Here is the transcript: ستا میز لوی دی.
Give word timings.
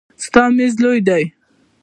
ستا 0.25 0.43
میز 0.55 0.73
لوی 0.83 0.99
دی. 1.07 1.23